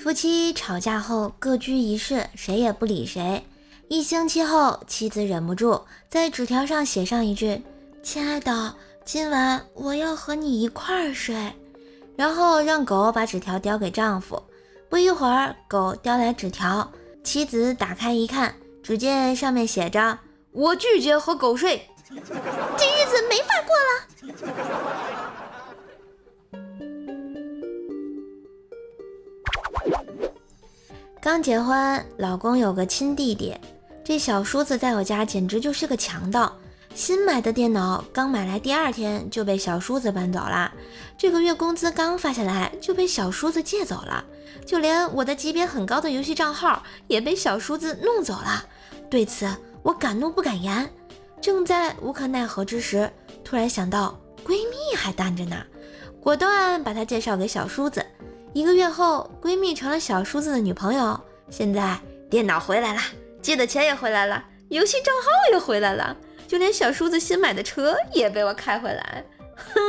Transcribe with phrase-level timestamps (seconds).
[0.00, 3.44] 夫妻吵架后各居一室，谁也不理谁。
[3.88, 7.60] 一星期后，妻子忍不住在纸条上写上一句
[8.00, 8.74] ：“亲爱的，
[9.04, 11.52] 今晚我要和你一块儿睡。”
[12.16, 14.40] 然后让狗把纸条叼给丈夫。
[14.88, 16.88] 不一会儿，狗叼来纸条，
[17.24, 20.16] 妻子打开一看，只见上面写着
[20.52, 25.34] ：“我拒绝和狗睡， 这日子没法过了。”
[31.28, 33.54] 刚结婚，老公有个亲弟弟。
[34.02, 36.50] 这小叔子在我家简直就是个强盗。
[36.94, 40.72] 新买的电脑刚买来第二天就被小叔子搬走了，
[41.18, 44.24] 这个月工资刚发下来就被小叔子借走了，
[44.64, 48.64] 就连我的级别很高的游戏账号也被小叔子弄走了。
[49.10, 49.46] 对此
[49.82, 50.90] 我敢怒不敢言，
[51.42, 53.12] 正在无可奈何之时，
[53.44, 55.62] 突然想到闺蜜还单着呢，
[56.22, 58.02] 果断把她介绍给小叔子。
[58.58, 61.20] 一个月后，闺蜜成了小叔子的女朋友。
[61.48, 61.96] 现在
[62.28, 63.00] 电脑回来了。
[63.40, 66.16] 借的钱也回来了，游戏账号也回来了，
[66.48, 69.24] 就连小叔子新买的车也被我开回来。
[69.54, 69.80] 哼，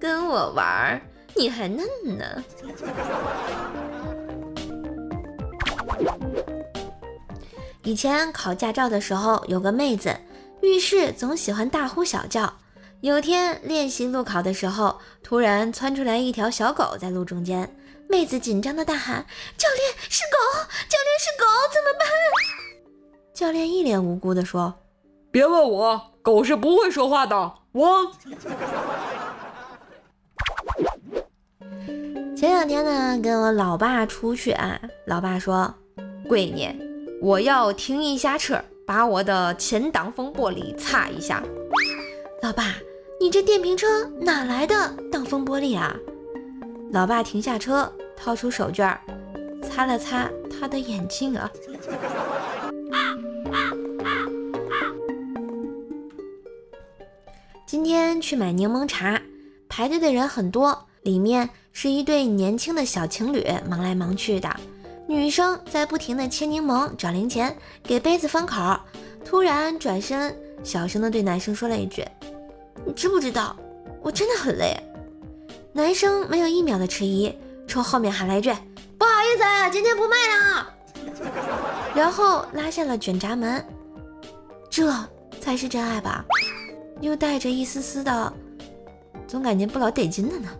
[0.00, 1.00] 跟我玩儿，
[1.36, 1.86] 你还嫩
[2.18, 2.44] 呢。
[7.84, 10.12] 以前考驾照的时候，有个妹子，
[10.60, 12.52] 遇事总喜欢大呼小叫。
[13.00, 17.68] 有天练习路考的时候，突然窜出来一条小狗在路中间，
[18.12, 19.24] 妹子紧张的大喊
[19.56, 20.36] ：“教练是狗，
[20.86, 22.06] 教练是狗，怎么办？”
[23.32, 24.74] 教练一脸无辜的说
[25.32, 28.12] ：“别问我，狗是不会说话的。”汪。
[32.36, 35.74] 前两天呢，跟我老爸出去啊，老爸说
[36.28, 36.78] ：“闺女，
[37.22, 41.42] 我要停一下车，把我的前挡风玻璃擦一下。”
[42.42, 42.74] 老爸，
[43.18, 45.96] 你这电瓶车哪来的挡风玻璃啊？
[46.92, 47.90] 老爸停下车，
[48.22, 48.96] 掏出手绢，
[49.60, 51.50] 擦了擦他的眼镜啊。
[57.66, 59.20] 今天去买柠檬茶，
[59.68, 64.48] 排队的人很多，里面是一对年轻的小情侣，忙来忙去的。
[65.08, 68.78] 女生在不停的切柠檬、找零钱、给杯子封口，
[69.24, 72.06] 突然转身，小声的对男生说了一句
[72.86, 73.56] ：“你知不知道，
[74.00, 74.76] 我真的很累。”
[75.74, 77.34] 男生没有一秒的迟疑，
[77.72, 78.52] 冲后面喊了一句
[78.98, 80.68] ：“不好意思，今天不卖了。”
[81.96, 83.64] 然后拉下了卷闸门，
[84.68, 84.92] 这
[85.40, 86.22] 才是真爱吧？
[87.00, 88.30] 又带着一丝丝的，
[89.26, 90.50] 总感觉不老得劲的呢。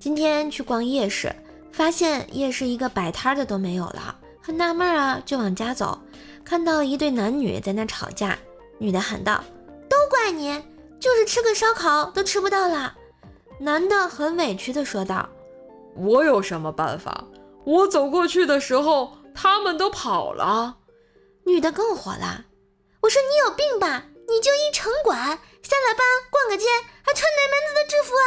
[0.00, 1.32] 今天去逛夜市，
[1.70, 5.96] 发现夜市一个摆摊的都没有了，很纳闷啊，就往家走，
[6.44, 8.36] 看到一对男女在那吵架，
[8.78, 9.44] 女的喊道
[9.88, 10.60] ：“都怪你，
[11.00, 12.94] 就是吃个烧烤都吃不到了。”
[13.60, 15.28] 男的很委屈的说道
[15.96, 17.24] ：“我有什么办法？
[17.64, 20.76] 我走过去的时候，他们都跑了。”
[21.44, 22.44] 女的更火了
[23.02, 24.04] ：“我说你有病吧？
[24.28, 26.66] 你就一城管，下了班逛个街，
[27.02, 28.26] 还穿哪门子的制服啊？”